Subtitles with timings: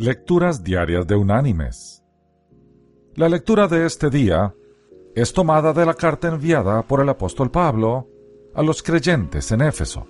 [0.00, 2.04] Lecturas Diarias de Unánimes.
[3.16, 4.54] La lectura de este día
[5.16, 8.06] es tomada de la carta enviada por el apóstol Pablo
[8.54, 10.06] a los creyentes en Éfeso.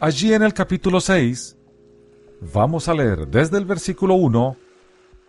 [0.00, 1.58] Allí en el capítulo 6
[2.54, 4.56] vamos a leer desde el versículo 1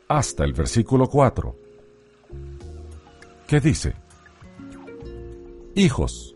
[0.07, 1.53] hasta el versículo 4,
[3.45, 3.93] que dice,
[5.75, 6.33] Hijos,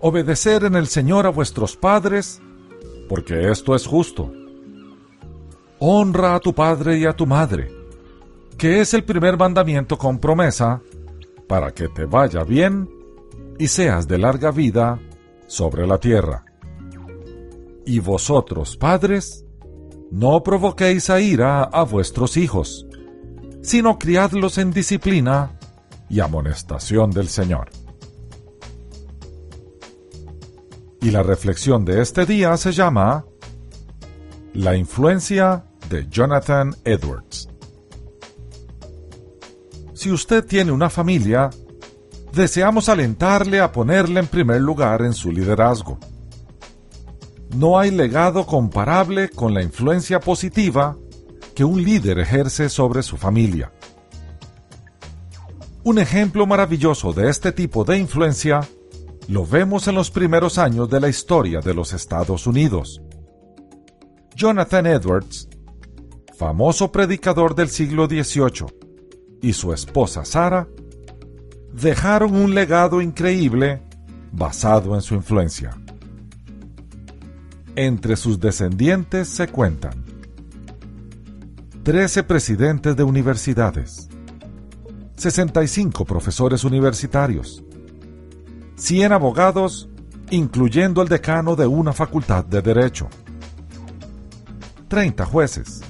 [0.00, 2.42] obedecer en el Señor a vuestros padres,
[3.08, 4.30] porque esto es justo
[5.80, 7.70] honra a tu padre y a tu madre,
[8.56, 10.80] que es el primer mandamiento con promesa,
[11.46, 12.88] para que te vaya bien
[13.58, 15.00] y seas de larga vida
[15.46, 16.44] sobre la tierra.
[17.86, 19.46] Y vosotros, padres,
[20.10, 22.86] no provoquéis a ira a vuestros hijos,
[23.62, 25.58] sino criadlos en disciplina
[26.08, 27.70] y amonestación del Señor.
[31.00, 33.24] Y la reflexión de este día se llama
[34.58, 37.48] La influencia de Jonathan Edwards.
[39.94, 41.48] Si usted tiene una familia,
[42.32, 46.00] deseamos alentarle a ponerle en primer lugar en su liderazgo.
[47.54, 50.96] No hay legado comparable con la influencia positiva
[51.54, 53.70] que un líder ejerce sobre su familia.
[55.84, 58.62] Un ejemplo maravilloso de este tipo de influencia
[59.28, 63.00] lo vemos en los primeros años de la historia de los Estados Unidos.
[64.38, 65.48] Jonathan Edwards
[66.38, 68.66] famoso predicador del siglo XVIII,
[69.42, 70.68] y su esposa Sara,
[71.72, 73.82] dejaron un legado increíble
[74.30, 75.76] basado en su influencia.
[77.74, 80.04] Entre sus descendientes se cuentan
[81.82, 84.08] 13 presidentes de universidades,
[85.16, 87.64] 65 profesores universitarios,
[88.76, 89.88] 100 abogados,
[90.30, 93.08] incluyendo el decano de una facultad de Derecho,
[94.88, 95.82] 30 jueces,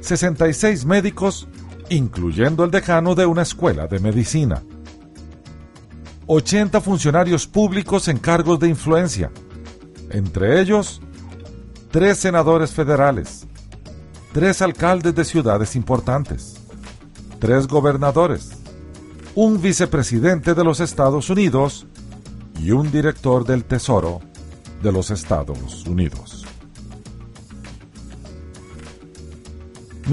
[0.00, 1.46] 66 médicos,
[1.90, 4.62] incluyendo el decano de una escuela de medicina.
[6.26, 9.30] 80 funcionarios públicos en cargos de influencia,
[10.10, 11.02] entre ellos
[11.90, 13.46] tres senadores federales,
[14.32, 16.56] tres alcaldes de ciudades importantes,
[17.38, 18.52] tres gobernadores,
[19.34, 21.86] un vicepresidente de los Estados Unidos
[22.58, 24.20] y un director del Tesoro
[24.82, 26.41] de los Estados Unidos.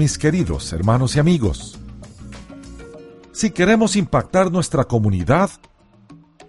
[0.00, 1.78] Mis queridos hermanos y amigos.
[3.32, 5.50] Si queremos impactar nuestra comunidad,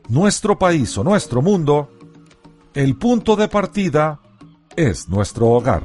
[0.07, 1.89] nuestro país o nuestro mundo,
[2.73, 4.21] el punto de partida
[4.77, 5.83] es nuestro hogar.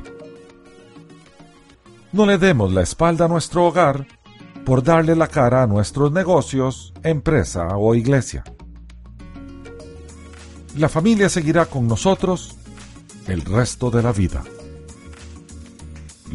[2.13, 4.07] No le demos la espalda a nuestro hogar
[4.65, 8.45] por darle la cara a nuestros negocios, empresa o iglesia.
[10.79, 12.55] La familia seguirá con nosotros
[13.27, 14.45] el resto de la vida.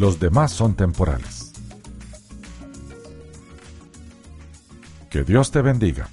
[0.01, 1.51] Los demás son temporales.
[5.12, 6.09] Que Dios te bendiga.